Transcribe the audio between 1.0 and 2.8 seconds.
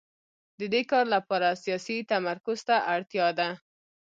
لپاره سیاسي تمرکز ته